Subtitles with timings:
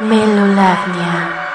[0.00, 1.45] Melolavnia.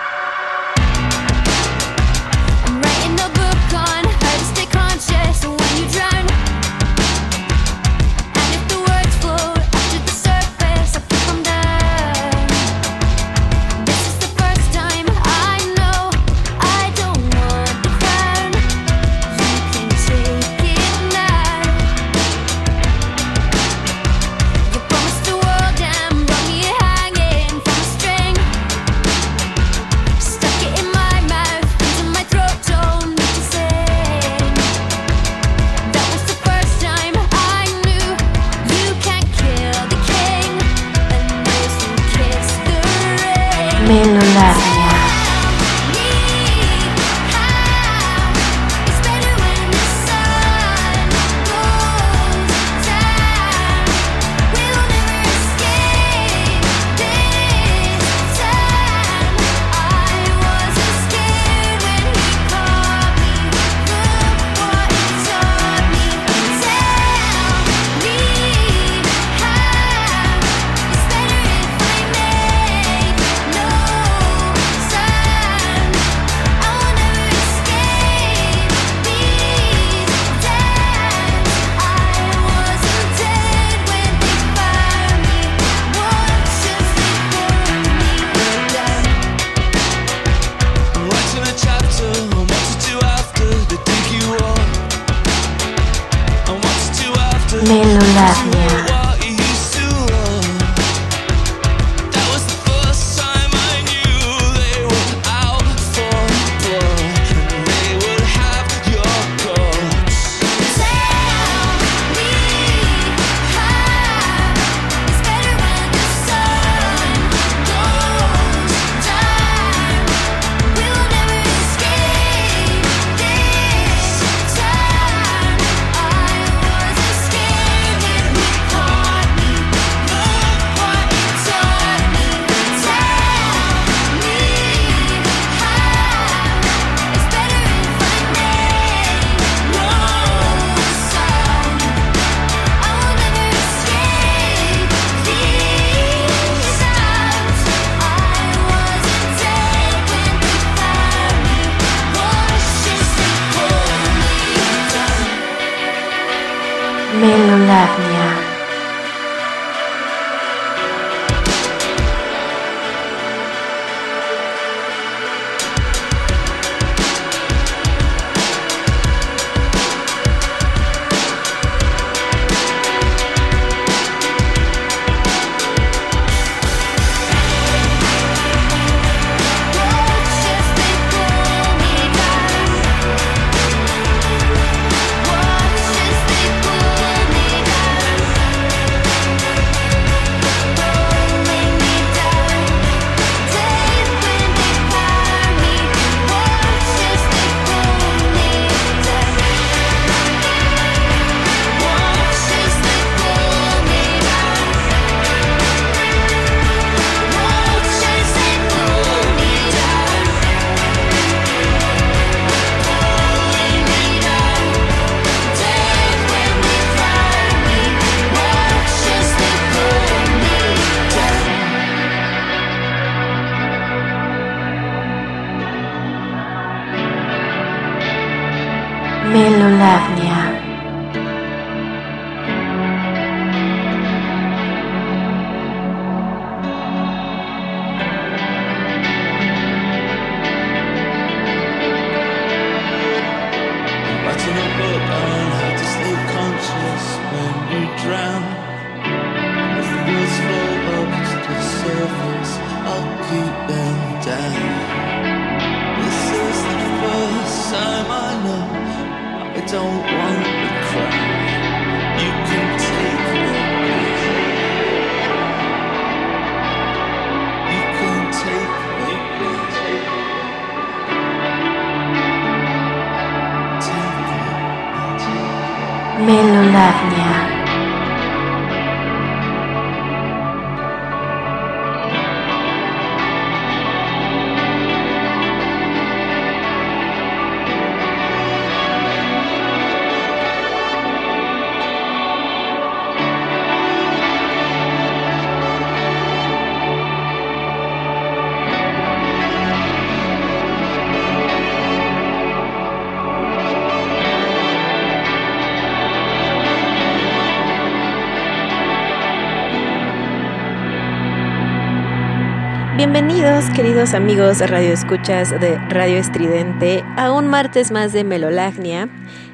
[313.13, 319.09] Bienvenidos, queridos amigos Radio Escuchas de Radio Estridente, a un martes más de Melolagnia.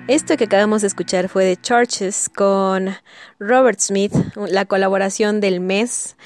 [0.08, 2.96] Esto que acabamos de escuchar fue de Churches con
[3.40, 6.18] Robert Smith, la colaboración del mes,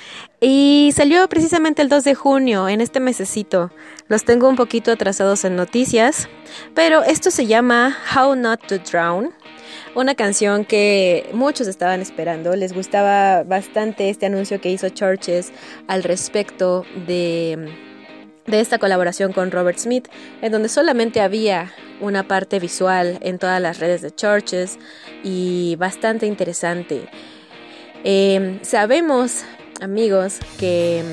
[0.41, 3.71] y salió precisamente el 2 de junio, en este mesecito.
[4.09, 6.27] Los tengo un poquito atrasados en noticias,
[6.75, 9.31] pero esto se llama How Not to Drown
[9.95, 12.55] una canción que muchos estaban esperando.
[12.55, 15.51] Les gustaba bastante este anuncio que hizo Churches
[15.87, 17.69] al respecto de,
[18.47, 20.07] de esta colaboración con Robert Smith,
[20.41, 24.77] en donde solamente había una parte visual en todas las redes de Churches
[25.23, 27.07] y bastante interesante.
[28.03, 29.43] Eh, sabemos,
[29.81, 31.03] amigos, que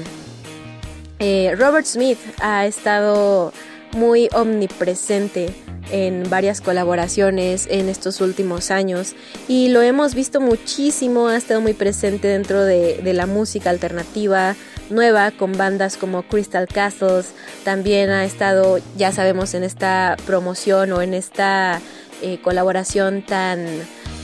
[1.19, 3.53] eh, Robert Smith ha estado
[3.93, 5.55] muy omnipresente
[5.91, 9.15] en varias colaboraciones en estos últimos años
[9.49, 14.55] y lo hemos visto muchísimo, ha estado muy presente dentro de, la música alternativa
[14.91, 17.33] nueva con bandas como Crystal Castles,
[17.65, 21.81] también ha estado, ya sabemos, en esta promoción o en esta
[22.23, 23.67] eh, colaboración tan,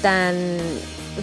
[0.03, 0.35] tan,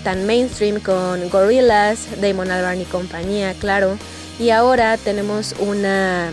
[0.03, 3.97] tan mainstream con Gorillaz, Damon Albarn y compañía, claro,
[4.39, 6.31] y ahora tenemos una,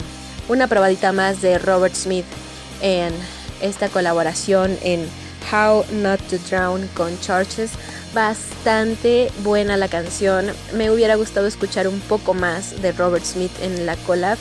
[0.49, 2.25] una probadita más de Robert Smith
[2.81, 3.13] en
[3.61, 5.07] esta colaboración en
[5.53, 7.73] How Not to Drown con Churches.
[8.15, 10.47] Bastante buena la canción.
[10.75, 14.39] Me hubiera gustado escuchar un poco más de Robert Smith en la collab.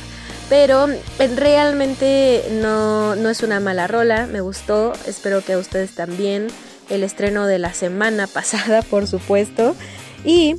[0.50, 0.88] Pero
[1.36, 6.48] realmente no, no es una mala rola, me gustó, espero que a ustedes también.
[6.90, 9.76] El estreno de la semana pasada, por supuesto.
[10.24, 10.56] Y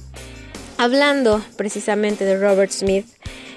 [0.77, 3.07] hablando precisamente de Robert Smith,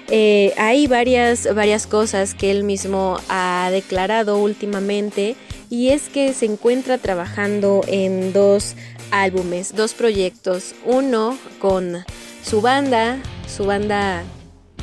[0.08, 5.36] eh, hay varias, varias cosas que él mismo ha declarado últimamente
[5.70, 8.74] y es que se encuentra trabajando en dos
[9.10, 10.74] álbumes, dos proyectos.
[10.84, 12.04] Uno con
[12.42, 13.18] su banda,
[13.48, 14.22] su banda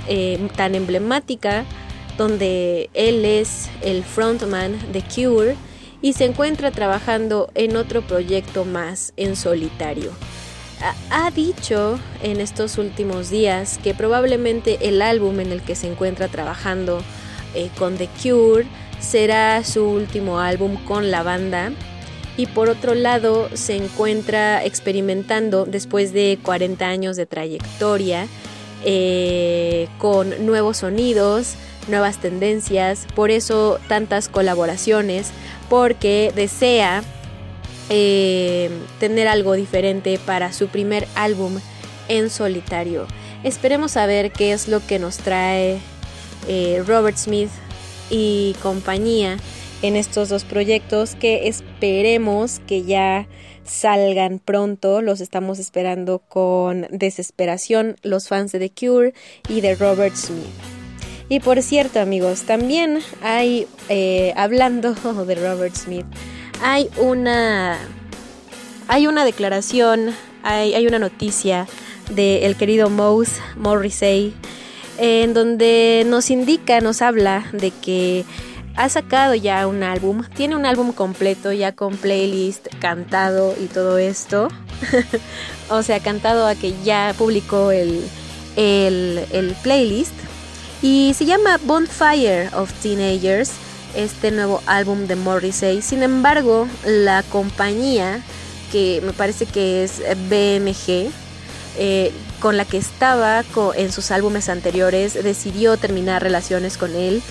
[0.07, 1.65] eh, tan emblemática,
[2.17, 5.55] donde él es el frontman de Cure
[6.01, 10.11] y se encuentra trabajando en otro proyecto más en solitario
[11.09, 16.27] ha dicho en estos últimos días que probablemente el álbum en el que se encuentra
[16.27, 17.01] trabajando
[17.53, 18.65] eh, con The Cure
[18.99, 21.71] será su último álbum con la banda.
[22.37, 28.27] Y por otro lado se encuentra experimentando después de 40 años de trayectoria
[28.85, 31.55] eh, con nuevos sonidos,
[31.89, 35.31] nuevas tendencias, por eso tantas colaboraciones,
[35.69, 37.03] porque desea
[37.89, 38.69] eh,
[38.99, 41.59] tener algo diferente para su primer álbum
[42.07, 43.07] en solitario.
[43.43, 45.79] Esperemos a ver qué es lo que nos trae
[46.47, 47.49] eh, Robert Smith
[48.09, 49.37] y compañía
[49.81, 53.27] en estos dos proyectos que esperemos que ya
[53.63, 55.01] salgan pronto.
[55.01, 59.13] Los estamos esperando con desesperación los fans de The Cure
[59.47, 60.45] y de Robert Smith.
[61.29, 64.93] Y por cierto amigos, también hay, eh, hablando
[65.25, 66.07] de Robert Smith,
[66.61, 67.77] hay una,
[68.87, 71.67] hay una declaración, hay, hay una noticia
[72.09, 74.33] del querido Mouse Morrissey,
[74.97, 78.25] en donde nos indica, nos habla de que
[78.75, 83.97] ha sacado ya un álbum, tiene un álbum completo ya con playlist, cantado y todo
[83.97, 84.47] esto.
[85.69, 88.03] o sea, cantado a que ya publicó el,
[88.55, 90.13] el, el playlist.
[90.81, 93.51] Y se llama Bonfire of Teenagers
[93.95, 95.81] este nuevo álbum de Morrissey.
[95.81, 98.21] Sin embargo, la compañía,
[98.71, 101.11] que me parece que es BMG,
[101.77, 103.43] eh, con la que estaba
[103.75, 107.21] en sus álbumes anteriores, decidió terminar relaciones con él.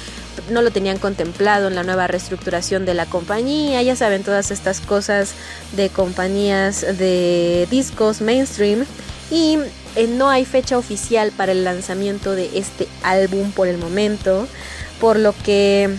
[0.51, 3.83] No lo tenían contemplado en la nueva reestructuración de la compañía.
[3.83, 5.33] Ya saben, todas estas cosas
[5.73, 8.85] de compañías de discos mainstream.
[9.31, 9.59] Y
[9.97, 14.47] eh, no hay fecha oficial para el lanzamiento de este álbum por el momento.
[15.01, 15.99] Por lo que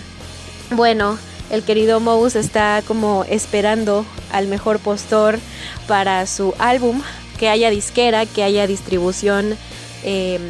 [0.72, 1.18] bueno,
[1.50, 5.40] el querido Mouse está como esperando al mejor postor
[5.88, 7.02] para su álbum,
[7.40, 9.58] que haya disquera, que haya distribución
[10.04, 10.42] em,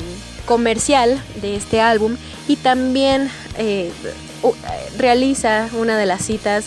[0.46, 3.92] comercial de este álbum y también eh,
[4.98, 6.66] realiza una de las citas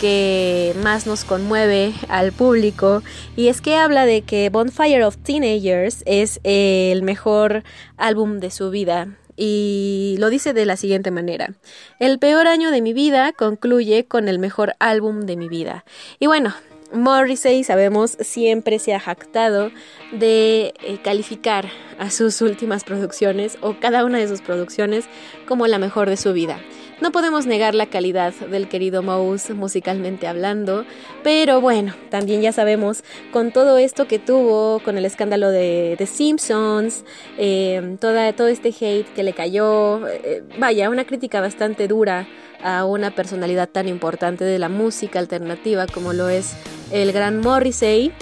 [0.00, 3.02] que más nos conmueve al público
[3.36, 7.62] y es que habla de que Bonfire of Teenagers es el mejor
[7.96, 9.08] álbum de su vida
[9.42, 11.54] y lo dice de la siguiente manera.
[11.98, 15.86] El peor año de mi vida concluye con el mejor álbum de mi vida.
[16.18, 16.54] Y bueno,
[16.92, 19.70] Morrissey, sabemos, siempre se ha jactado
[20.12, 25.06] de eh, calificar a sus últimas producciones o cada una de sus producciones
[25.48, 26.60] como la mejor de su vida.
[27.00, 30.84] No podemos negar la calidad del querido Mouse musicalmente hablando,
[31.22, 33.02] pero bueno, también ya sabemos
[33.32, 37.04] con todo esto que tuvo, con el escándalo de The Simpsons,
[37.38, 42.28] eh, toda, todo este hate que le cayó, eh, vaya, una crítica bastante dura
[42.62, 46.52] a una personalidad tan importante de la música alternativa como lo es
[46.92, 48.12] el gran Morrissey.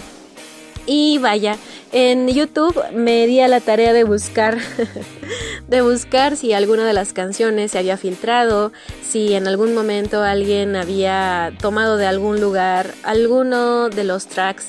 [0.90, 1.58] Y vaya,
[1.92, 4.56] en YouTube me di a la tarea de buscar,
[5.68, 8.72] de buscar si alguna de las canciones se había filtrado,
[9.06, 14.64] si en algún momento alguien había tomado de algún lugar alguno de los tracks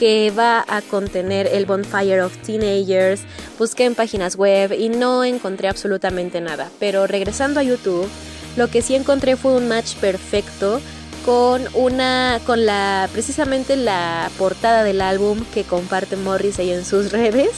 [0.00, 3.20] que va a contener el Bonfire of Teenagers.
[3.56, 6.68] Busqué en páginas web y no encontré absolutamente nada.
[6.80, 8.08] Pero regresando a YouTube,
[8.56, 10.80] lo que sí encontré fue un match perfecto
[11.24, 17.50] con una con la precisamente la portada del álbum que comparte Morrissey en sus redes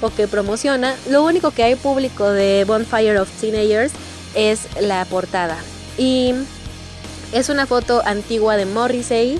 [0.00, 0.94] o que promociona.
[1.08, 3.92] Lo único que hay público de Bonfire of Teenagers
[4.34, 5.56] es la portada.
[5.96, 6.34] Y
[7.32, 9.38] es una foto antigua de Morrissey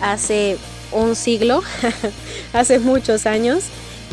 [0.00, 0.56] hace
[0.92, 1.62] un siglo,
[2.52, 3.64] hace muchos años.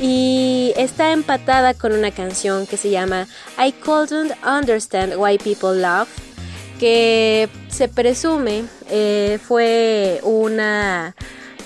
[0.02, 6.10] Y está empatada con una canción que se llama I couldn't understand why people love
[6.80, 11.16] que se presume eh, fue una,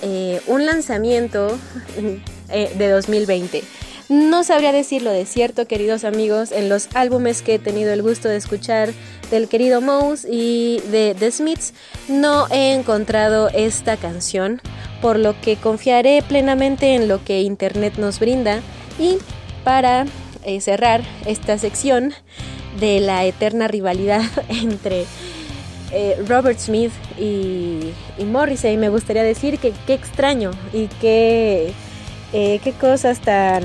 [0.02, 1.58] eh, un lanzamiento
[2.48, 3.62] eh, de 2020.
[4.08, 8.28] No sabría decirlo de cierto, queridos amigos, en los álbumes que he tenido el gusto
[8.28, 8.90] de escuchar
[9.30, 11.74] del querido Mouse y de The Smiths,
[12.08, 14.60] no he encontrado esta canción,
[15.00, 18.62] por lo que confiaré plenamente en lo que Internet nos brinda.
[18.98, 19.18] Y
[19.62, 20.06] para
[20.58, 22.12] cerrar esta sección,
[22.78, 25.06] de la eterna rivalidad entre
[25.92, 31.72] eh, Robert Smith y, y, Morrissey, me gustaría decir que qué extraño y qué,
[32.32, 33.64] eh, qué cosas tan,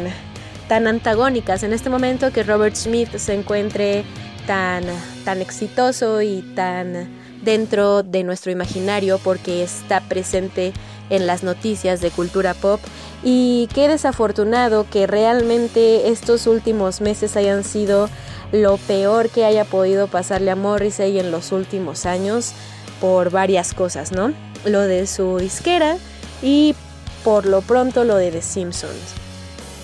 [0.67, 4.03] tan antagónicas en este momento que Robert Smith se encuentre
[4.47, 4.83] tan,
[5.23, 7.07] tan exitoso y tan
[7.43, 10.73] dentro de nuestro imaginario porque está presente
[11.09, 12.79] en las noticias de cultura pop
[13.23, 18.09] y qué desafortunado que realmente estos últimos meses hayan sido
[18.51, 22.53] lo peor que haya podido pasarle a Morrissey en los últimos años
[23.01, 24.33] por varias cosas, ¿no?
[24.65, 25.97] Lo de su disquera
[26.41, 26.75] y
[27.23, 29.13] por lo pronto lo de The Simpsons.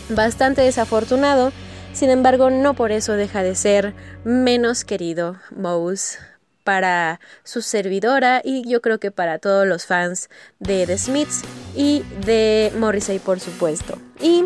[0.09, 1.51] Bastante desafortunado,
[1.93, 6.17] sin embargo no por eso deja de ser menos querido Mouse
[6.63, 11.41] para su servidora y yo creo que para todos los fans de The Smiths
[11.75, 13.97] y de Morrissey por supuesto.
[14.19, 14.45] Y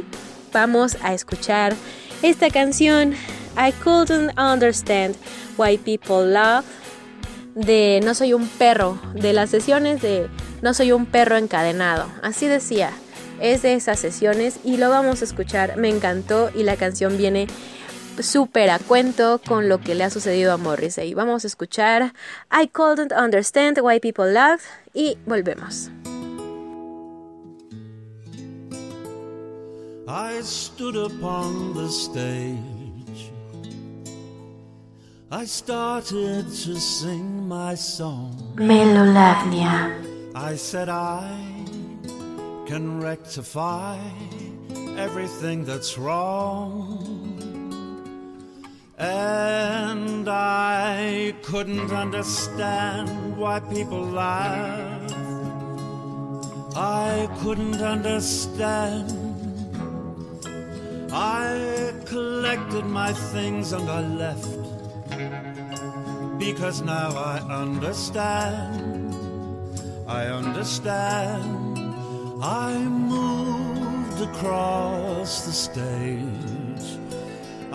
[0.52, 1.74] vamos a escuchar
[2.22, 3.14] esta canción
[3.58, 5.16] I couldn't understand
[5.58, 6.66] why people love
[7.56, 10.28] de No soy un perro, de las sesiones de
[10.62, 12.08] No soy un perro encadenado.
[12.22, 12.92] Así decía,
[13.40, 15.78] es de esas sesiones y lo vamos a escuchar.
[15.78, 17.48] Me encantó y la canción viene
[18.22, 21.14] súper a cuento con lo que le ha sucedido a Morrissey.
[21.14, 22.14] Vamos a escuchar
[22.52, 24.62] I couldn't understand why people love
[24.94, 25.90] y volvemos.
[30.08, 33.32] I stood upon the stage.
[35.32, 38.54] I started to sing my song.
[38.56, 39.92] Melolavnia.
[40.36, 41.26] I said I
[42.68, 43.98] can rectify
[44.98, 47.35] everything that's wrong.
[48.98, 55.12] And I couldn't understand why people laugh.
[56.78, 59.12] I couldn't understand.
[61.12, 64.56] I collected my things and I left
[66.40, 69.14] because now I understand.
[70.08, 71.78] I understand.
[72.42, 76.55] I moved across the stage.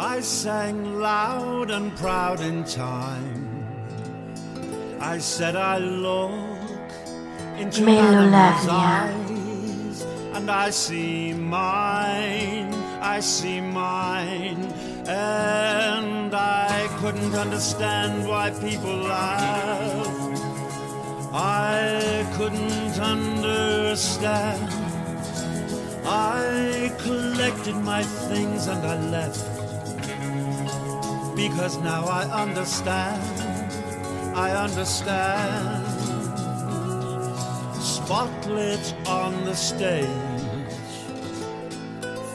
[0.02, 3.66] I sang loud and proud in time.
[4.98, 6.90] I said I look
[7.58, 10.00] into animals' eyes
[10.32, 12.72] and I see mine.
[13.02, 14.72] I see mine
[15.06, 20.06] and I couldn't understand why people laugh.
[21.30, 24.66] I couldn't understand.
[26.06, 29.59] I collected my things and I left
[31.48, 33.22] because now I understand.
[34.36, 35.86] I understand.
[37.96, 40.06] Spotlit on the stage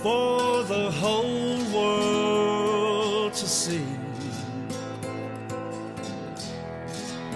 [0.01, 3.85] for the whole world to see.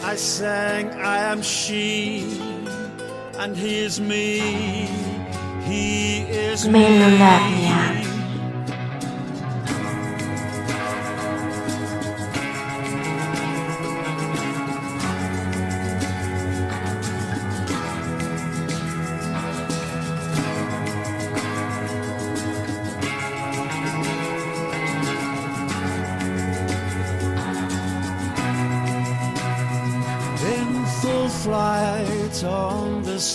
[0.01, 0.85] I sang,
[1.15, 2.41] I am she,
[3.37, 4.39] and he is me.
[5.69, 7.19] He is me.
[7.19, 7.98] flight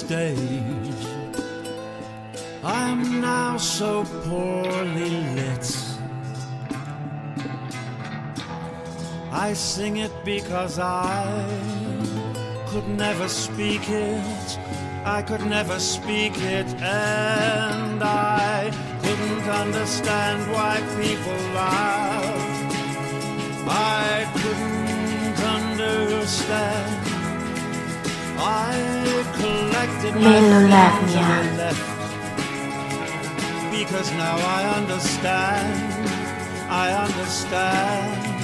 [0.05, 1.07] stage.
[2.63, 5.67] I'm now so poorly lit.
[9.33, 11.25] I sing it because I
[12.69, 14.59] could never speak it.
[15.07, 18.71] I could never speak it, and I
[19.03, 22.45] couldn't understand why people laugh.
[23.69, 27.14] I couldn't understand.
[28.47, 28.77] I
[31.57, 31.95] left
[33.71, 36.09] because now I understand.
[36.69, 38.35] I understand.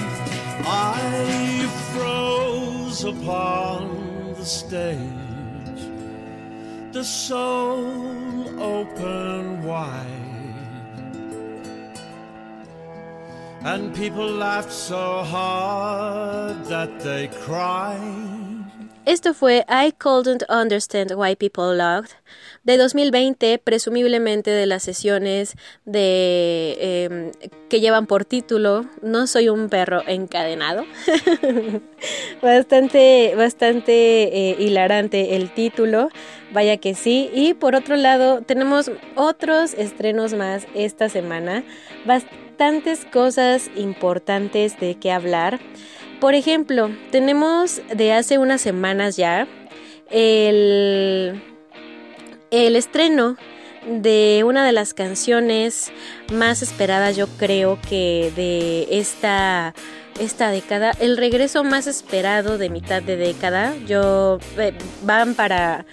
[0.66, 5.82] I froze upon the stage,
[6.92, 10.56] the soul open wide,
[13.64, 18.29] and people laughed so hard that they cried.
[19.06, 22.10] Esto fue I Couldn't Understand Why People Loved
[22.64, 27.32] de 2020, presumiblemente de las sesiones de eh,
[27.70, 30.84] que llevan por título No soy un perro encadenado.
[32.42, 36.10] bastante, bastante eh, hilarante el título,
[36.52, 37.30] vaya que sí.
[37.32, 41.64] Y por otro lado, tenemos otros estrenos más esta semana.
[42.04, 45.58] Bastantes cosas importantes de qué hablar.
[46.20, 49.48] Por ejemplo, tenemos de hace unas semanas ya
[50.10, 51.42] el,
[52.50, 53.36] el estreno
[53.86, 55.90] de una de las canciones
[56.30, 59.74] más esperadas yo creo que de esta
[60.18, 63.74] esta década, el regreso más esperado de mitad de década.
[63.86, 65.86] Yo eh, van para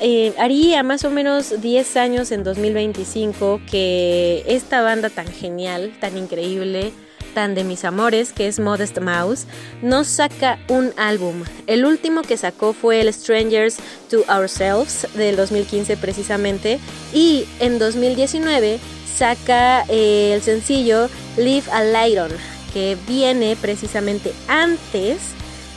[0.00, 6.18] eh, haría más o menos 10 años en 2025 que esta banda tan genial, tan
[6.18, 6.92] increíble,
[7.34, 9.46] tan de mis amores, que es Modest Mouse,
[9.82, 11.44] nos saca un álbum.
[11.66, 13.76] El último que sacó fue el Strangers
[14.10, 16.78] to Ourselves del 2015 precisamente
[17.12, 18.78] y en 2019
[19.16, 22.30] saca eh, el sencillo Live a Light On,
[22.72, 25.18] que viene precisamente antes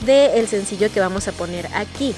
[0.05, 2.13] del sencillo que vamos a poner aquí,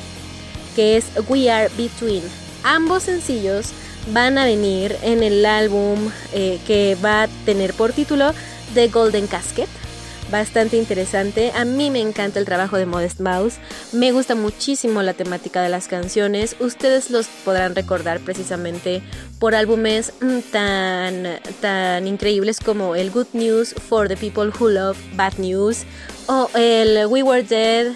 [0.75, 2.23] que es We Are Between.
[2.63, 3.71] Ambos sencillos
[4.11, 8.33] van a venir en el álbum eh, que va a tener por título
[8.73, 9.69] The Golden Casket.
[10.32, 11.51] Bastante interesante.
[11.56, 13.58] A mí me encanta el trabajo de Modest Mouse.
[13.91, 16.56] Me gusta muchísimo la temática de las canciones.
[16.60, 19.04] Ustedes los podrán recordar precisamente
[19.39, 24.97] por álbumes mm, tan, tan increíbles como el Good News for the People Who Love
[25.15, 25.84] Bad News
[26.28, 27.93] o el We Were Dead.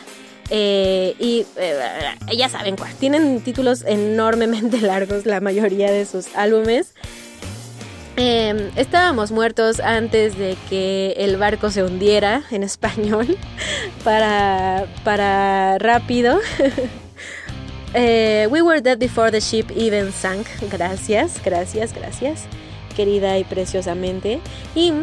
[0.52, 2.94] eh, y eh, ya saben cuál.
[2.96, 6.94] Tienen títulos enormemente largos la mayoría de sus álbumes.
[8.22, 13.38] Eh, estábamos muertos antes de que el barco se hundiera en español
[14.04, 16.40] para, para rápido.
[17.96, 20.46] Eh, we were dead before the ship even sank.
[20.70, 22.44] Gracias, gracias, gracias,
[22.96, 24.42] querida y preciosamente.
[24.76, 24.94] Y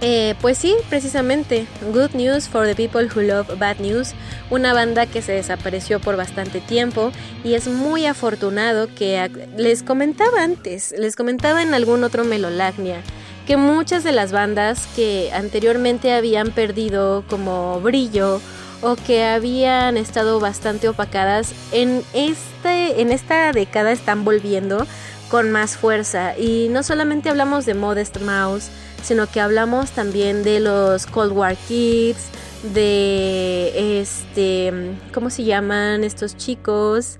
[0.00, 4.14] eh, pues sí, precisamente, Good News for the People Who Love Bad News,
[4.48, 7.12] una banda que se desapareció por bastante tiempo
[7.44, 13.02] y es muy afortunado que les comentaba antes, les comentaba en algún otro Melolagnia,
[13.46, 18.40] que muchas de las bandas que anteriormente habían perdido como brillo
[18.82, 24.86] o que habían estado bastante opacadas en, este, en esta década están volviendo
[25.30, 26.36] con más fuerza.
[26.36, 28.70] Y no solamente hablamos de Modest Mouse,
[29.02, 32.28] sino que hablamos también de los Cold War Kids,
[32.62, 37.18] de este, ¿cómo se llaman estos chicos?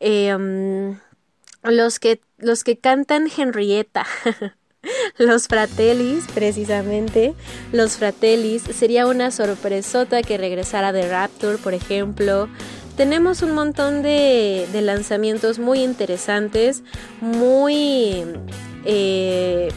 [0.00, 0.98] Um,
[1.62, 4.06] los que los que cantan Henrietta.
[5.18, 7.34] los Fratellis, precisamente,
[7.72, 12.48] los Fratellis, sería una sorpresota que regresara de Rapture, por ejemplo.
[12.96, 16.82] Tenemos un montón de, de lanzamientos muy interesantes,
[17.20, 18.24] muy
[18.84, 19.68] eh,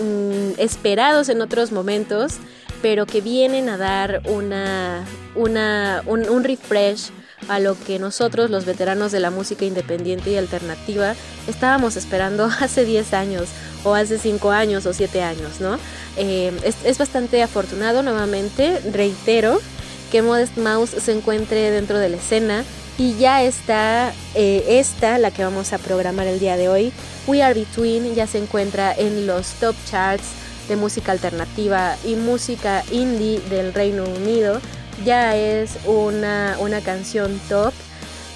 [0.00, 2.38] mm, esperados en otros momentos,
[2.82, 7.10] pero que vienen a dar una, una, un, un refresh
[7.48, 11.14] a lo que nosotros, los veteranos de la música independiente y alternativa,
[11.48, 13.48] estábamos esperando hace 10 años
[13.84, 15.78] o hace 5 años o 7 años, ¿no?
[16.16, 16.52] Eh,
[16.84, 19.60] es, bastante afortunado nuevamente, reitero,
[20.10, 22.64] que Modest Mouse se encuentre dentro de la escena
[22.98, 26.92] y ya está eh, esta, la que vamos a programar el día de hoy,
[27.30, 30.24] We Are Between, ya se encuentra en los top charts
[30.68, 34.60] de música alternativa y música indie del Reino Unido
[35.04, 37.72] ya es una, una canción top.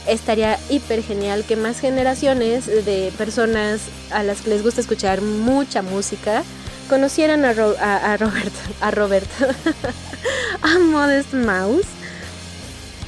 [0.07, 5.83] Estaría hiper genial que más generaciones de personas a las que les gusta escuchar mucha
[5.83, 6.45] música
[6.89, 9.29] conocieran a, Ro a, a Robert,
[10.63, 11.87] a Modest Mouse.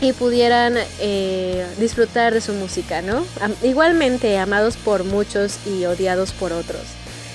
[0.01, 3.27] Y pudieran eh, disfrutar de su música, ¿no?
[3.63, 6.83] Igualmente amados por muchos y odiados por otros.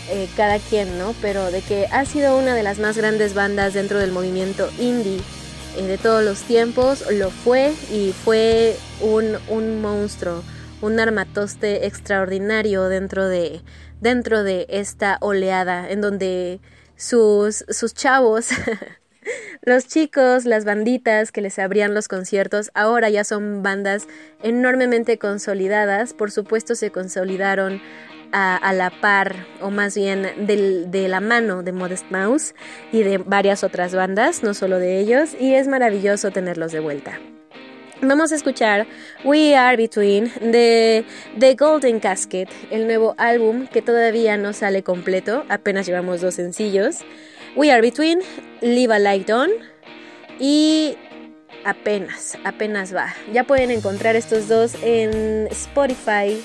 [0.07, 1.15] eh, cada quien, ¿no?
[1.21, 5.21] Pero de que ha sido una de las más grandes bandas dentro del movimiento indie
[5.77, 10.43] eh, de todos los tiempos, lo fue y fue un, un monstruo,
[10.81, 13.63] un armatoste extraordinario dentro de,
[14.01, 16.59] dentro de esta oleada en donde
[16.97, 18.49] sus, sus chavos,
[19.61, 24.07] los chicos, las banditas que les abrían los conciertos, ahora ya son bandas
[24.43, 27.81] enormemente consolidadas, por supuesto se consolidaron
[28.33, 32.55] a, la par, o más bien de la mano de Modest Mouse
[32.91, 37.19] y de varias otras bandas, no solo de ellos, y es maravilloso tenerlos de vuelta.
[38.03, 38.87] Vamos a escuchar
[39.23, 41.05] We Are Between de
[41.37, 47.01] The Golden Casket, el nuevo álbum que todavía no sale completo, apenas llevamos dos sencillos.
[47.55, 48.19] We Are Between,
[48.61, 49.49] Live a Light On
[50.39, 50.95] y
[51.65, 53.13] apenas, apenas va.
[53.33, 56.41] Ya pueden encontrar estos dos en Spotify,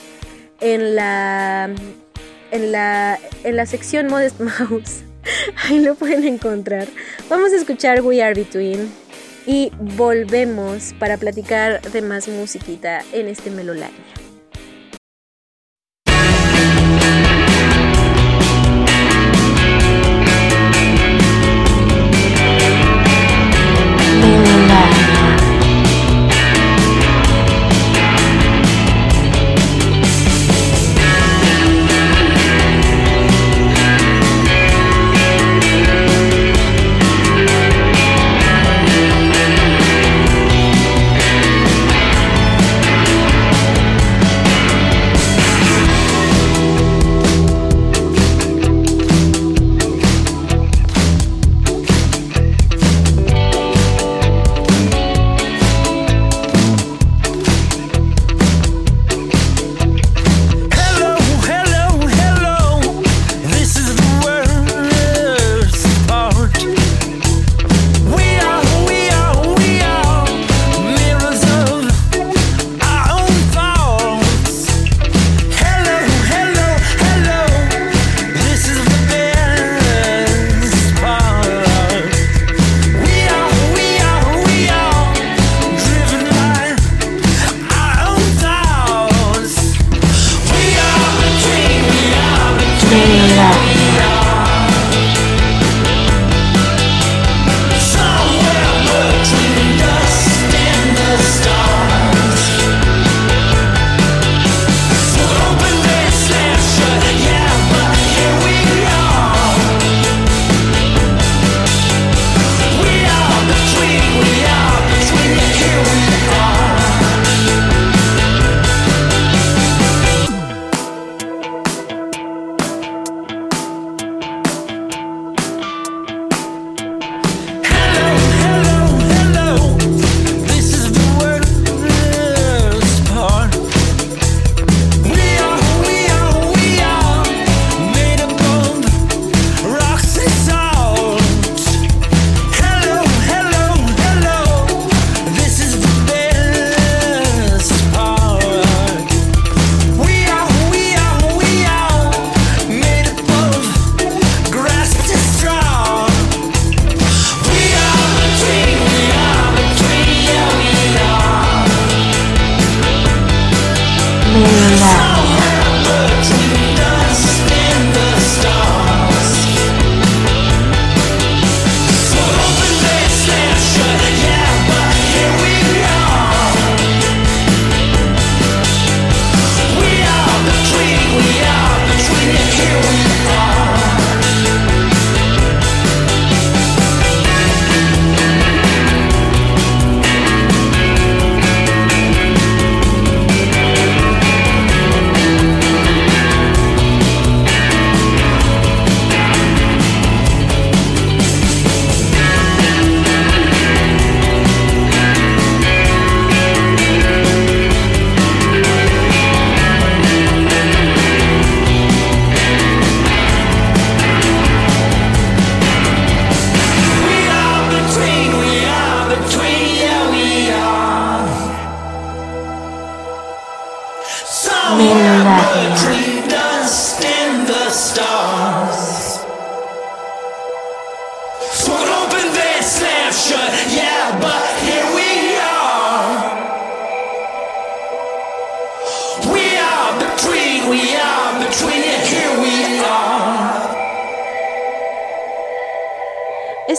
[0.60, 1.70] en la
[2.50, 5.04] en la en la sección Modest Mouse.
[5.64, 6.88] Ahí lo pueden encontrar.
[7.28, 8.90] Vamos a escuchar We Are Between
[9.46, 14.15] y volvemos para platicar de más musiquita en este Melolania.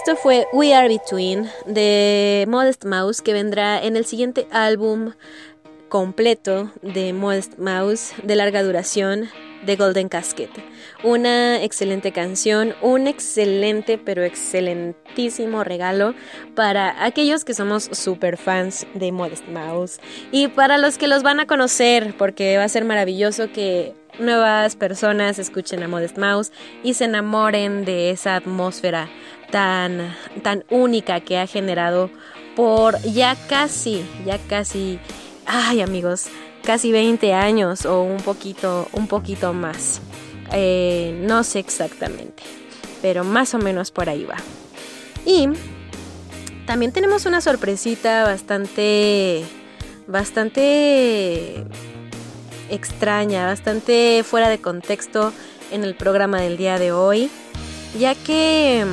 [0.08, 5.12] Esto fue We Are Between de Modest Mouse que vendrá en el siguiente álbum
[5.90, 9.28] completo de Modest Mouse de larga duración
[9.66, 10.50] de Golden Casket.
[11.04, 16.14] Una excelente canción, un excelente pero excelentísimo regalo
[16.56, 20.00] para aquellos que somos super fans de Modest Mouse
[20.32, 24.78] y para los que los van a conocer porque va a ser maravilloso que nuevas
[24.78, 29.10] personas escuchen a Modest Mouse y se enamoren de esa atmósfera
[29.52, 32.10] tan, tan única que ha generado
[32.56, 35.00] por ya casi, ya casi,
[35.46, 36.28] ay amigos,
[36.64, 40.02] casi 20 años o un poquito, un poquito más.
[40.54, 42.44] Eh, no sé exactamente,
[43.02, 44.38] pero más o menos por ahí va.
[45.26, 45.50] Y
[46.66, 49.46] también tenemos una sorpresita bastante,
[50.08, 51.64] bastante
[52.70, 55.32] extraña, bastante fuera de contexto
[55.72, 57.30] en el programa del día de hoy,
[57.98, 58.86] ya que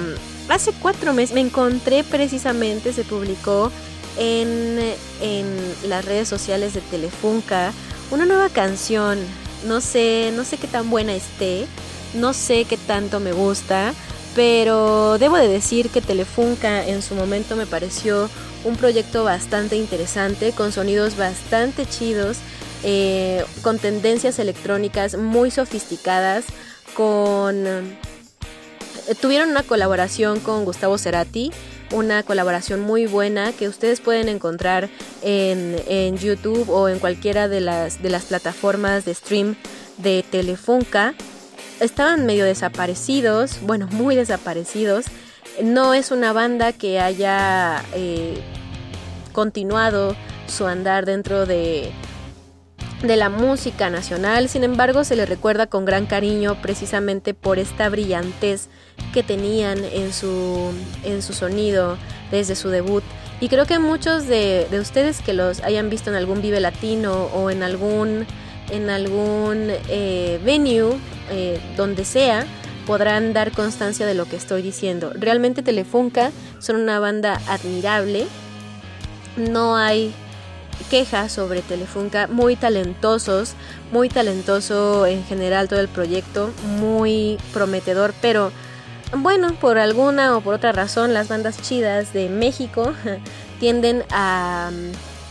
[0.49, 3.71] hace cuatro meses me encontré precisamente, se publicó
[4.19, 4.79] en,
[5.21, 5.47] en
[5.89, 7.73] las redes sociales de Telefunca
[8.11, 9.19] una nueva canción.
[9.67, 11.67] No sé, no sé qué tan buena esté,
[12.15, 13.95] no sé qué tanto me gusta,
[14.35, 18.29] pero debo de decir que Telefunca en su momento me pareció
[18.65, 22.39] un proyecto bastante interesante, con sonidos bastante chidos,
[22.83, 26.45] eh, con tendencias electrónicas muy sofisticadas,
[26.95, 27.65] con...
[29.21, 31.53] tuvieron una colaboración con Gustavo Cerati,
[31.93, 34.88] una colaboración muy buena que ustedes pueden encontrar
[35.23, 39.57] en, en YouTube o en cualquiera de las, de las plataformas de stream
[39.99, 41.14] de Telefunca.
[41.81, 45.07] Estaban medio desaparecidos, bueno, muy desaparecidos.
[45.62, 48.40] No es una banda que haya eh,
[49.33, 51.93] continuado su andar dentro de,
[53.03, 57.88] de la música nacional, sin embargo se le recuerda con gran cariño precisamente por esta
[57.88, 58.69] brillantez
[59.13, 60.73] que tenían en su,
[61.05, 61.97] en su sonido
[62.31, 63.05] desde su debut.
[63.41, 67.25] Y creo que muchos de, de ustedes que los hayan visto en algún Vive Latino
[67.35, 68.27] o en algún,
[68.71, 70.97] en algún eh, venue,
[71.31, 72.47] eh, donde sea,
[72.87, 75.13] podrán dar constancia de lo que estoy diciendo.
[75.15, 78.27] Realmente Telefunca son una banda admirable.
[79.37, 80.13] No hay
[80.91, 83.55] quejas sobre Telefunca, muy talentosos,
[83.93, 88.53] muy talentoso en general todo el proyecto, muy prometedor, pero
[89.17, 92.93] bueno, por alguna o por otra razón las bandas chidas de México
[93.61, 94.71] tienden a,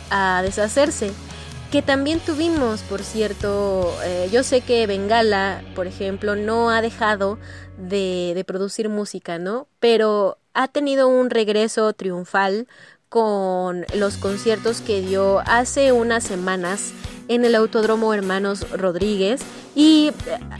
[0.10, 1.12] a deshacerse.
[1.72, 7.40] Que también tuvimos, por cierto, eh, yo sé que Bengala, por ejemplo, no ha dejado
[7.78, 9.68] de, de producir música, ¿no?
[9.80, 12.68] Pero ha tenido un regreso triunfal
[13.14, 16.94] con los conciertos que dio hace unas semanas
[17.28, 19.40] en el Autódromo Hermanos Rodríguez
[19.76, 20.10] y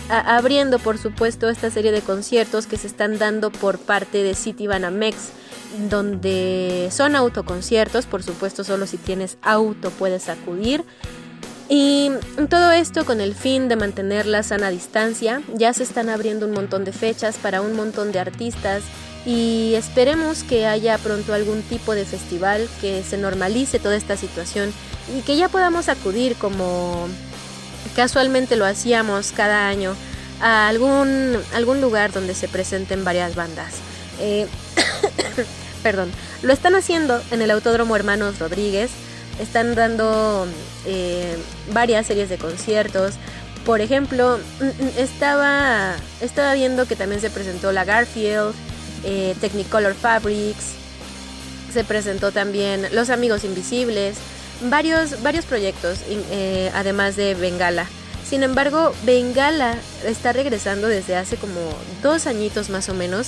[0.08, 4.36] a- abriendo por supuesto esta serie de conciertos que se están dando por parte de
[4.36, 5.16] City Banamex
[5.90, 10.84] donde son autoconciertos, por supuesto solo si tienes auto puedes acudir.
[11.70, 12.12] Y
[12.52, 15.42] todo esto con el fin de mantener la sana distancia.
[15.56, 18.84] Ya se están abriendo un montón de fechas para un montón de artistas
[19.26, 24.74] y esperemos que haya pronto algún tipo de festival, que se normalice toda esta situación
[25.18, 27.08] y que ya podamos acudir como
[27.96, 29.96] casualmente lo hacíamos cada año
[30.42, 33.76] a algún, algún lugar donde se presenten varias bandas.
[34.20, 34.48] Eh,
[35.84, 38.92] perdón, lo están haciendo en el Autódromo Hermanos Rodríguez,
[39.40, 40.48] están dando
[40.86, 41.38] eh,
[41.72, 43.16] varias series de conciertos.
[43.66, 48.54] Por ejemplo, mm, mm, estaba, estaba viendo que también se presentó la Garfield,
[49.04, 50.74] eh, Technicolor Fabrics,
[51.74, 54.16] se presentó también Los Amigos Invisibles,
[54.70, 57.88] varios, varios proyectos, eh, además de Bengala.
[58.28, 61.60] Sin embargo, Bengala está regresando desde hace como
[62.02, 63.28] dos añitos más o menos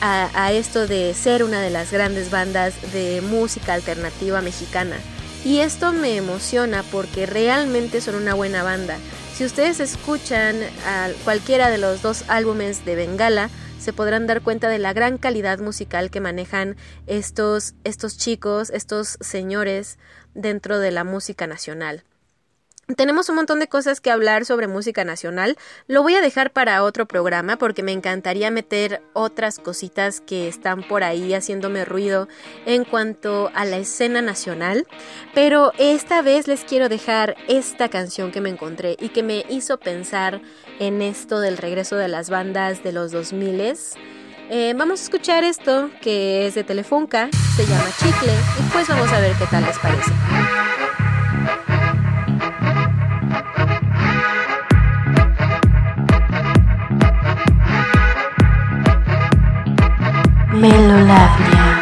[0.00, 4.96] a, a esto de ser una de las grandes bandas de música alternativa mexicana.
[5.44, 8.96] Y esto me emociona porque realmente son una buena banda.
[9.36, 13.50] Si ustedes escuchan a cualquiera de los dos álbumes de Bengala,
[13.82, 16.76] se podrán dar cuenta de la gran calidad musical que manejan
[17.08, 19.98] estos, estos chicos, estos señores
[20.34, 22.04] dentro de la música nacional.
[22.96, 25.56] Tenemos un montón de cosas que hablar sobre música nacional.
[25.86, 30.82] Lo voy a dejar para otro programa porque me encantaría meter otras cositas que están
[30.82, 32.28] por ahí haciéndome ruido
[32.66, 34.88] en cuanto a la escena nacional.
[35.32, 39.78] Pero esta vez les quiero dejar esta canción que me encontré y que me hizo
[39.78, 40.42] pensar
[40.80, 43.52] en esto del regreso de las bandas de los 2000
[44.50, 49.10] eh, vamos a escuchar esto que es de Telefunca, se llama Chicle y pues vamos
[49.12, 50.10] a ver qué tal les parece.
[60.62, 61.81] Melolagnia.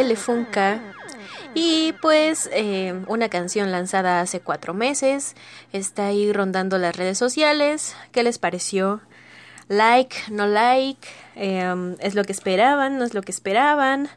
[0.00, 0.80] De Telefunca.
[1.54, 5.34] Y pues eh, una canción lanzada hace cuatro meses.
[5.72, 7.96] Está ahí rondando las redes sociales.
[8.12, 9.00] ¿Qué les pareció?
[9.68, 11.06] Like, no like.
[11.36, 12.98] eh, ¿Es lo que esperaban?
[12.98, 14.08] ¿No es lo que esperaban?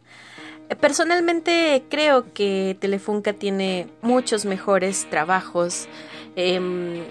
[0.80, 5.88] Personalmente creo que Telefunca tiene muchos mejores trabajos
[6.36, 7.04] em,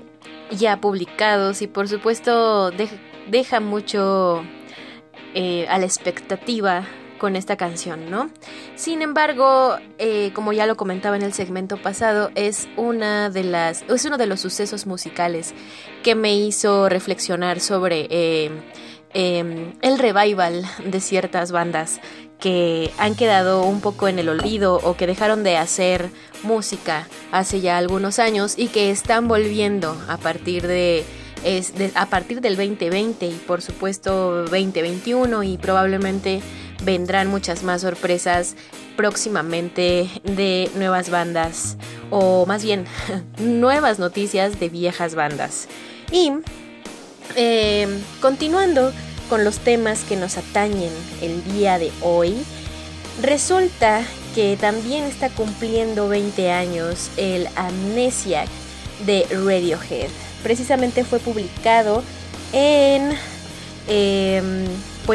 [0.50, 2.98] ya publicados y por supuesto dej-
[3.30, 4.42] deja mucho
[5.34, 6.84] eh, a la expectativa
[7.22, 8.30] con esta canción, ¿no?
[8.74, 13.82] Sin embargo, eh, como ya lo comentaba en el segmento pasado, es una de las,
[13.82, 15.54] es uno de los sucesos musicales
[16.02, 18.50] que me hizo reflexionar sobre eh,
[19.14, 22.00] eh, el revival de ciertas bandas
[22.40, 26.10] que han quedado un poco en el olvido o que dejaron de hacer
[26.42, 31.04] música hace ya algunos años y que están volviendo a partir de
[31.44, 36.40] es a partir del 2020 y por supuesto 2021 y probablemente
[36.84, 38.56] vendrán muchas más sorpresas
[38.96, 41.76] próximamente de nuevas bandas
[42.10, 42.84] o más bien
[43.38, 45.68] nuevas noticias de viejas bandas.
[46.10, 46.32] Y
[47.36, 47.88] eh,
[48.20, 48.92] continuando
[49.28, 52.36] con los temas que nos atañen el día de hoy,
[53.22, 54.02] resulta
[54.34, 58.48] que también está cumpliendo 20 años el Amnesiac
[59.06, 60.10] de Radiohead.
[60.42, 62.02] Precisamente fue publicado
[62.52, 63.12] en,
[63.88, 64.66] em,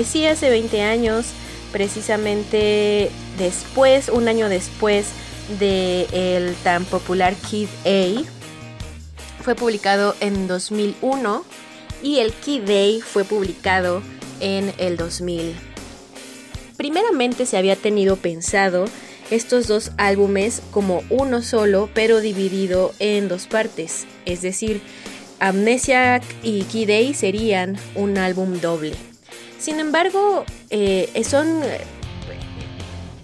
[0.05, 1.27] sí, hace 20 años,
[1.71, 5.07] precisamente después, un año después
[5.59, 8.23] de el tan popular Kid A.
[9.43, 11.45] Fue publicado en 2001
[12.03, 14.01] y el Key Day fue publicado
[14.39, 15.55] en el 2000.
[16.75, 18.85] Primeramente se había tenido pensado
[19.31, 24.81] estos dos álbumes como uno solo, pero dividido en dos partes, es decir,
[25.39, 28.93] Amnesia y Key Day serían un álbum doble.
[29.59, 31.79] Sin embargo, eh, son eh,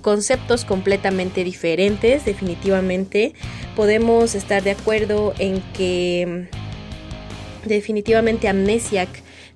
[0.01, 3.34] conceptos completamente diferentes, definitivamente.
[3.76, 6.47] Podemos estar de acuerdo en que
[7.66, 9.09] mm, definitivamente Amnesiac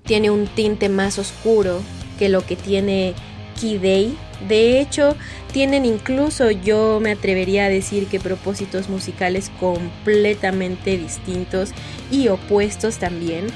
[0.04, 1.80] tiene un tinte más oscuro
[2.18, 3.14] que lo que tiene
[3.60, 4.18] Key Day.
[4.46, 5.16] De hecho,
[5.52, 11.70] tienen incluso, yo me atrevería a decir que propósitos musicales completamente distintos
[12.10, 13.46] y opuestos también.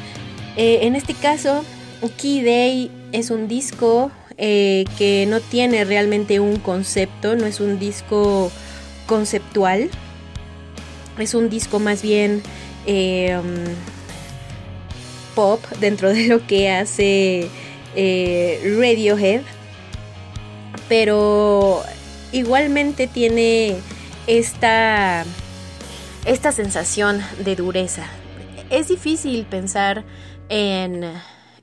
[0.56, 1.64] Eh, en este caso,
[2.16, 7.78] Key Day es un disco eh, que no tiene realmente un concepto, no es un
[7.78, 8.50] disco
[9.06, 9.90] conceptual,
[11.18, 12.42] es un disco más bien
[12.86, 13.38] eh,
[15.34, 17.48] pop dentro de lo que hace
[17.94, 19.42] eh, Radiohead,
[20.88, 21.82] pero
[22.32, 23.76] igualmente tiene
[24.26, 25.24] esta,
[26.24, 28.06] esta sensación de dureza.
[28.70, 30.04] Es difícil pensar
[30.48, 31.04] en,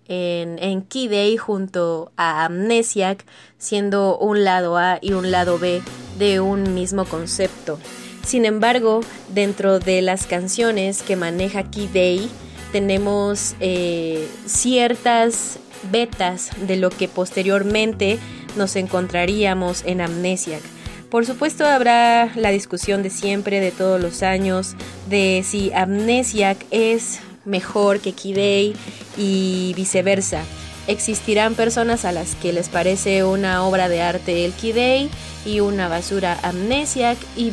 [0.07, 3.25] en, en Key Day junto a Amnesiac
[3.57, 5.81] siendo un lado A y un lado B
[6.17, 7.79] de un mismo concepto.
[8.25, 12.29] Sin embargo, dentro de las canciones que maneja Key Day,
[12.71, 15.57] tenemos eh, ciertas
[15.91, 18.19] betas de lo que posteriormente
[18.55, 20.61] nos encontraríamos en Amnesiac.
[21.09, 24.75] Por supuesto habrá la discusión de siempre, de todos los años,
[25.09, 28.75] de si Amnesiac es mejor que Day
[29.17, 30.43] y viceversa.
[30.87, 35.09] Existirán personas a las que les parece una obra de arte el Day
[35.45, 37.51] y una basura Amnesiac y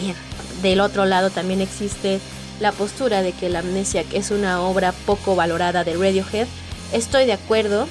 [0.00, 0.14] bien,
[0.62, 2.20] del otro lado también existe
[2.60, 6.46] la postura de que la Amnesiac es una obra poco valorada de Radiohead.
[6.92, 7.86] Estoy de acuerdo,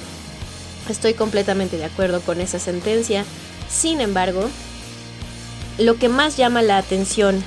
[0.92, 3.24] estoy completamente de acuerdo con esa sentencia.
[3.70, 4.48] Sin embargo,
[5.78, 7.42] lo que más llama la atención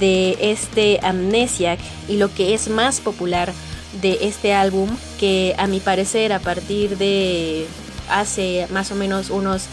[0.00, 3.52] de este Amnesiac y lo que es más popular
[4.00, 4.88] de este álbum,
[5.20, 7.66] que a mi parecer a partir de
[8.08, 9.64] hace más o menos unos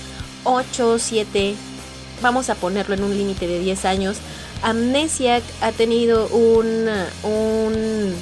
[0.43, 1.55] 8 7,
[2.21, 4.17] vamos a ponerlo en un límite de 10 años,
[4.63, 6.87] Amnesiac ha tenido un,
[7.23, 8.13] un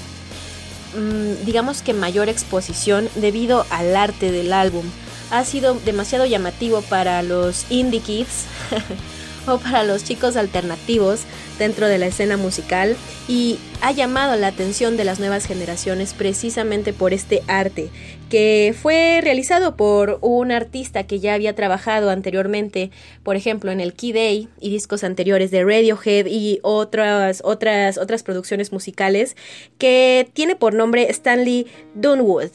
[1.46, 4.86] digamos que mayor exposición debido al arte del álbum.
[5.32, 8.46] Ha sido demasiado llamativo para los indie kids
[9.58, 11.22] para los chicos alternativos
[11.58, 12.96] dentro de la escena musical
[13.28, 17.90] y ha llamado la atención de las nuevas generaciones precisamente por este arte
[18.30, 22.92] que fue realizado por un artista que ya había trabajado anteriormente,
[23.24, 28.24] por ejemplo, en el Key Day y discos anteriores de Radiohead y otras otras otras
[28.24, 29.36] producciones musicales
[29.78, 32.52] que tiene por nombre Stanley Dunwood.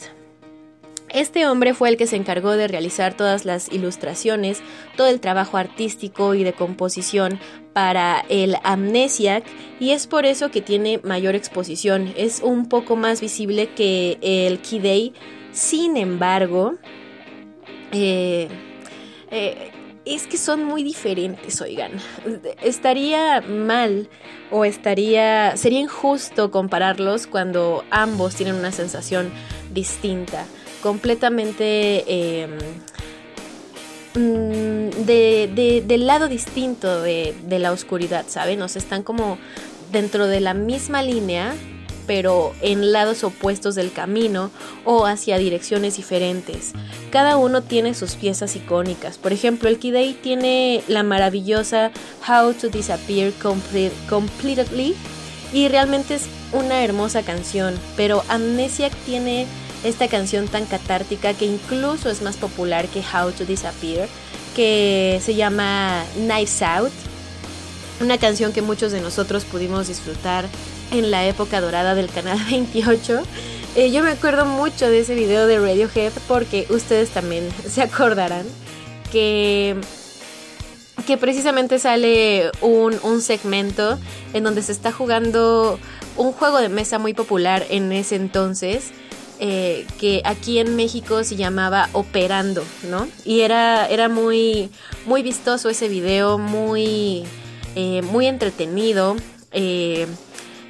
[1.15, 4.61] Este hombre fue el que se encargó de realizar todas las ilustraciones,
[4.97, 7.39] todo el trabajo artístico y de composición
[7.73, 9.45] para el Amnesiac
[9.79, 12.13] y es por eso que tiene mayor exposición.
[12.17, 15.13] Es un poco más visible que el Day.
[15.53, 16.75] Sin embargo,
[17.93, 18.49] eh,
[19.31, 19.71] eh,
[20.05, 21.93] es que son muy diferentes, oigan.
[22.61, 24.09] Estaría mal
[24.51, 29.31] o estaría sería injusto compararlos cuando ambos tienen una sensación
[29.73, 30.45] distinta
[30.85, 32.47] completamente eh,
[34.13, 38.61] de, de, del lado distinto de, de, la oscuridad, ¿saben?
[38.61, 39.39] O sea, están como
[39.93, 41.55] dentro de la misma línea,
[42.07, 44.51] pero en lados opuestos del camino
[44.85, 46.75] o hacia direcciones diferentes.
[47.11, 49.17] Cada uno tiene sus piezas icónicas.
[49.17, 51.93] Por ejemplo, el Kid A tiene la maravillosa
[52.29, 54.95] How to Disappear Complete- Completely
[55.51, 59.47] y realmente es una hermosa canción, pero Amnesiac tiene
[59.85, 64.09] esta canción tan catártica que incluso es más popular que How to Disappear,
[64.57, 66.93] que se llama Knives Out,
[68.01, 70.47] una canción que muchos de nosotros pudimos disfrutar
[70.91, 73.23] en la época dorada del canal 28.
[73.77, 78.47] Eh, yo me acuerdo mucho de ese video de Radiohead porque ustedes también se acordarán
[79.13, 79.77] que
[81.07, 83.99] que precisamente sale un, un segmento
[84.33, 85.79] en donde se está jugando
[86.17, 88.93] un juego de mesa muy popular en ese entonces,
[89.47, 93.07] eh, que aquí en México se llamaba Operando, ¿no?
[93.27, 94.71] Y era, era muy,
[95.05, 97.25] muy vistoso ese video, muy,
[97.75, 99.17] eh, muy entretenido.
[99.53, 100.07] eh,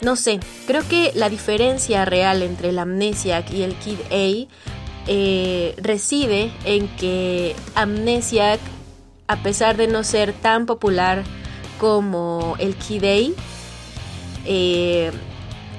[0.03, 4.53] no sé, creo que la diferencia real entre el Amnesiac y el Kid A
[5.07, 8.59] eh, reside en que Amnesiac,
[9.29, 11.23] a pesar de no ser tan popular
[11.79, 13.19] como el Kid A,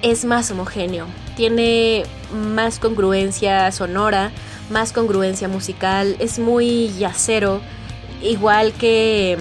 [0.01, 1.24] es más homogéneo.
[1.36, 4.31] Tiene más congruencia sonora,
[4.69, 7.61] más congruencia musical, es muy yacero,
[8.21, 9.38] igual que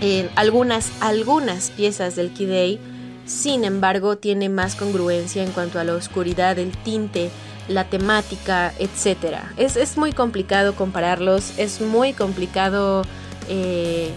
[0.00, 2.80] en algunas, algunas piezas del Kid A,
[3.26, 7.30] sin embargo, tiene más congruencia en cuanto a la oscuridad, el tinte,
[7.68, 9.38] la temática, etc.
[9.56, 13.02] Es, es muy complicado compararlos, es muy complicado
[13.48, 14.10] eh,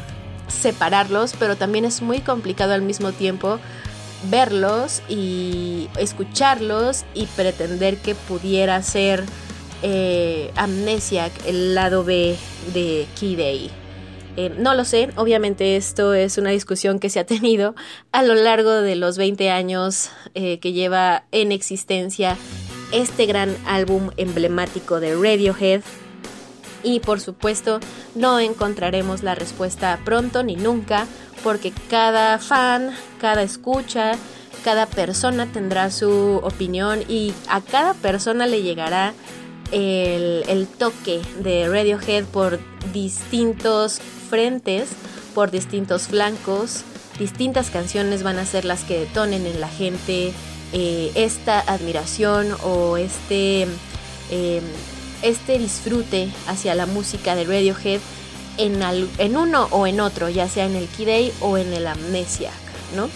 [0.47, 3.59] separarlos, pero también es muy complicado al mismo tiempo
[4.29, 9.23] verlos y escucharlos y pretender que pudiera ser
[9.81, 12.35] eh, Amnesiac el lado B
[12.73, 13.83] de Kid A.
[14.35, 17.75] Eh, no lo sé, obviamente esto es una discusión que se ha tenido
[18.11, 22.37] a lo largo de los 20 años eh, que lleva en existencia
[22.91, 25.81] este gran álbum emblemático de Radiohead.
[26.83, 27.79] Y por supuesto
[28.13, 31.07] no encontraremos la respuesta pronto ni nunca,
[31.43, 34.17] porque cada fan, cada escucha,
[34.63, 39.13] cada persona tendrá su opinión y a cada persona le llegará
[39.71, 42.59] el, toque de Radiohead por
[42.93, 44.89] distintos frentes,
[45.33, 46.83] por distintos flancos.
[47.19, 50.33] Distintas canciones van a ser las que detonen en la gente
[50.71, 53.67] eh, esta admiración o este,
[54.31, 54.61] eh,
[55.23, 57.99] este disfrute hacia la música de Radiohead
[58.57, 58.79] en,
[59.17, 62.53] en uno o en otro, ya sea en el A o en el Amnesiac,
[62.95, 63.09] ¿no?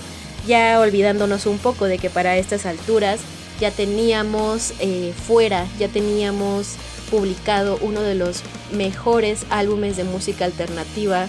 [0.48, 3.20] Ya olvidándonos un poco de que para estas alturas
[3.60, 6.76] ya teníamos eh, fuera, ya teníamos
[7.12, 8.42] publicado uno de los
[8.72, 11.28] mejores álbumes de música alternativa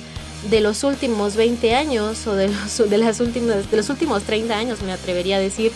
[0.51, 4.57] de los últimos 20 años o de los, de las últimas, de los últimos 30
[4.57, 5.73] años, me atrevería a decir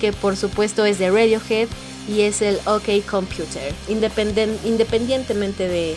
[0.00, 1.68] que por supuesto es de Radiohead
[2.08, 5.96] y es el OK Computer, independen- independientemente de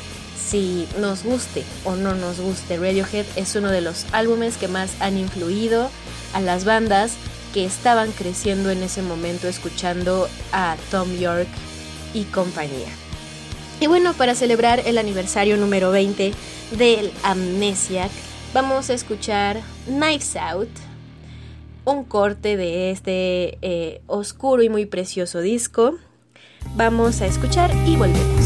[0.49, 4.91] si nos guste o no nos guste Radiohead, es uno de los álbumes que más
[4.99, 5.89] han influido
[6.34, 7.12] a las bandas
[7.53, 11.47] que estaban creciendo en ese momento escuchando a Tom York
[12.14, 12.89] y compañía.
[13.80, 16.34] Y bueno, para celebrar el aniversario número 20
[16.78, 18.12] del Amnesiac,
[18.53, 20.70] vamos a escuchar Knives Out,
[21.91, 25.95] un corte de este eh, oscuro y muy precioso disco.
[26.75, 28.38] Vamos a escuchar y volvemos.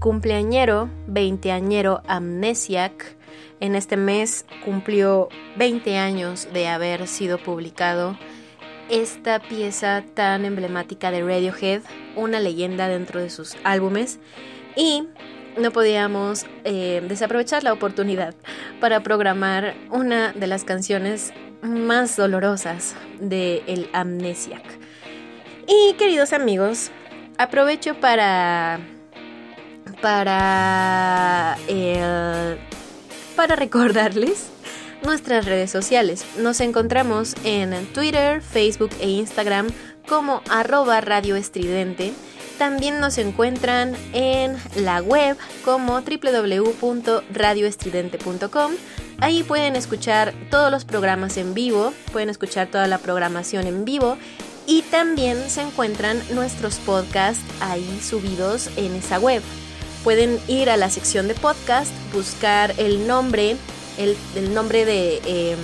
[0.00, 3.14] Cumpleañero veinteañero Amnesiac.
[3.60, 8.18] En este mes cumplió 20 años de haber sido publicado
[8.88, 11.82] esta pieza tan emblemática de Radiohead,
[12.16, 14.18] una leyenda dentro de sus álbumes.
[14.74, 15.04] Y
[15.58, 18.34] no podíamos eh, desaprovechar la oportunidad
[18.80, 24.64] para programar una de las canciones más dolorosas de el Amnesiac.
[25.68, 26.90] Y queridos amigos,
[27.36, 28.80] aprovecho para
[30.00, 32.56] para eh,
[33.36, 34.50] para recordarles
[35.04, 36.24] nuestras redes sociales.
[36.38, 39.68] Nos encontramos en Twitter, Facebook e Instagram
[40.08, 42.12] como arroba radio estridente.
[42.58, 48.72] También nos encuentran en la web como www.radioestridente.com.
[49.20, 54.18] Ahí pueden escuchar todos los programas en vivo, pueden escuchar toda la programación en vivo
[54.66, 59.42] y también se encuentran nuestros podcasts ahí subidos en esa web.
[60.04, 63.56] Pueden ir a la sección de podcast, buscar el nombre,
[63.98, 65.56] el, nombre de eh,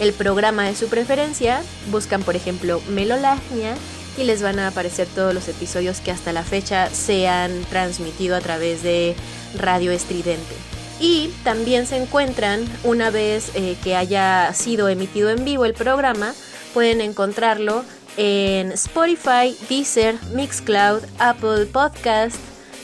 [0.00, 3.74] el programa de su preferencia, buscan por ejemplo Melolagnia
[4.18, 8.36] y les van a aparecer todos los episodios que hasta la fecha se han transmitido
[8.36, 9.14] a través de
[9.56, 10.54] Radio Estridente.
[11.00, 16.34] Y también se encuentran, una vez eh, que haya sido emitido en vivo el programa,
[16.74, 17.84] pueden encontrarlo
[18.16, 22.36] en Spotify, Deezer, Mixcloud, Apple Podcast,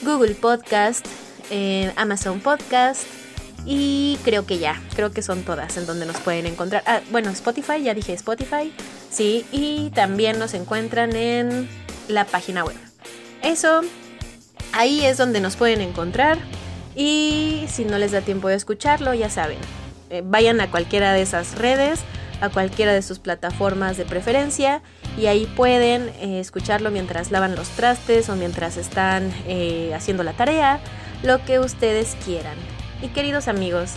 [0.05, 1.07] Google Podcast,
[1.51, 3.05] en Amazon Podcast
[3.67, 6.83] y creo que ya, creo que son todas en donde nos pueden encontrar.
[6.87, 8.73] Ah, bueno, Spotify, ya dije Spotify,
[9.11, 11.69] sí, y también nos encuentran en
[12.09, 12.77] la página web.
[13.43, 13.81] Eso,
[14.73, 16.39] ahí es donde nos pueden encontrar
[16.95, 19.59] y si no les da tiempo de escucharlo, ya saben,
[20.11, 22.01] eh, vayan a cualquiera de esas redes,
[22.41, 24.83] a cualquiera de sus plataformas de preferencia
[25.17, 30.33] y ahí pueden eh, escucharlo mientras lavan los trastes o mientras están eh, haciendo la
[30.33, 30.81] tarea,
[31.23, 32.57] lo que ustedes quieran.
[33.03, 33.93] Y queridos amigos,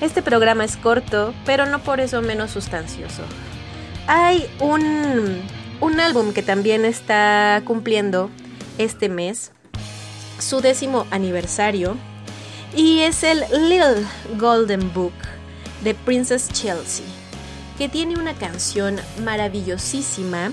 [0.00, 3.22] este programa es corto, pero no por eso menos sustancioso.
[4.06, 5.40] Hay un,
[5.80, 8.30] un álbum que también está cumpliendo
[8.78, 9.52] este mes
[10.38, 11.96] su décimo aniversario
[12.76, 14.04] y es el Little
[14.36, 15.12] Golden Book
[15.82, 17.06] de Princess Chelsea,
[17.78, 20.52] que tiene una canción maravillosísima,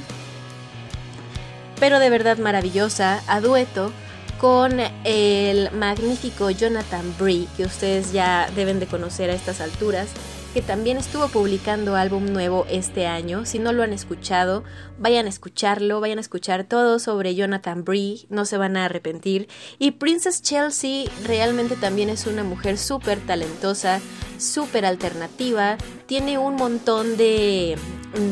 [1.79, 3.91] pero de verdad maravillosa, a dueto
[4.39, 10.07] con el magnífico Jonathan Bree, que ustedes ya deben de conocer a estas alturas,
[10.53, 13.45] que también estuvo publicando álbum nuevo este año.
[13.45, 14.63] Si no lo han escuchado,
[14.99, 19.47] vayan a escucharlo, vayan a escuchar todo sobre Jonathan Bree, no se van a arrepentir.
[19.79, 24.01] Y Princess Chelsea realmente también es una mujer súper talentosa,
[24.37, 27.77] súper alternativa, tiene un montón de,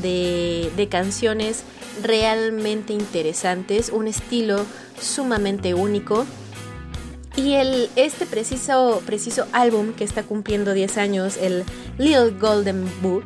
[0.01, 1.63] de, de canciones
[2.03, 4.65] realmente interesantes, un estilo
[4.99, 6.25] sumamente único.
[7.35, 11.63] Y el, este preciso, preciso álbum que está cumpliendo 10 años, el
[11.97, 13.23] Little Golden Book,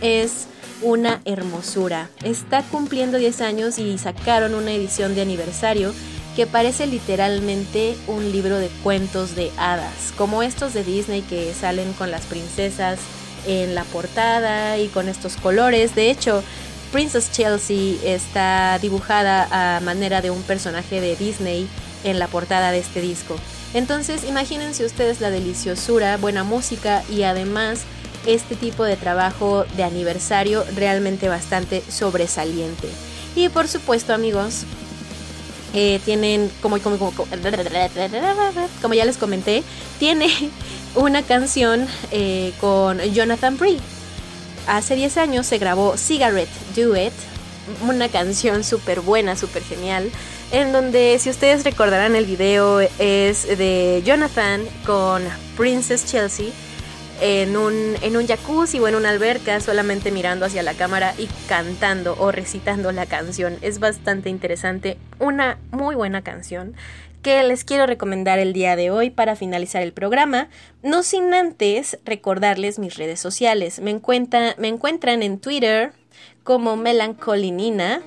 [0.00, 0.46] es
[0.82, 2.08] una hermosura.
[2.22, 5.92] Está cumpliendo 10 años y sacaron una edición de aniversario
[6.36, 11.92] que parece literalmente un libro de cuentos de hadas, como estos de Disney que salen
[11.94, 13.00] con las princesas
[13.44, 15.96] en la portada y con estos colores.
[15.96, 16.44] De hecho,
[16.92, 21.68] Princess Chelsea está dibujada a manera de un personaje de Disney
[22.04, 23.36] en la portada de este disco.
[23.74, 27.80] Entonces imagínense ustedes la deliciosura, buena música y además
[28.26, 32.88] este tipo de trabajo de aniversario realmente bastante sobresaliente.
[33.36, 34.64] Y por supuesto amigos,
[35.74, 36.90] eh, tienen, como, ya
[39.04, 39.62] les comenté,
[39.98, 40.28] tiene
[40.94, 43.78] una canción eh, con Jonathan Bree.
[44.66, 47.12] Hace 10 años se grabó Cigarette Duet,
[47.86, 50.10] una canción súper buena, súper genial,
[50.50, 55.22] en donde si ustedes recordarán el video es de Jonathan con
[55.56, 56.50] Princess Chelsea
[57.20, 61.26] en un, en un jacuzzi o en una alberca solamente mirando hacia la cámara y
[61.48, 63.56] cantando o recitando la canción.
[63.60, 66.74] Es bastante interesante, una muy buena canción
[67.22, 70.48] que les quiero recomendar el día de hoy para finalizar el programa,
[70.82, 73.80] no sin antes recordarles mis redes sociales.
[73.80, 74.00] Me,
[74.58, 75.92] me encuentran en Twitter
[76.44, 78.00] como Melancolinina,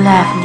[0.08, 0.37] Melolavnia.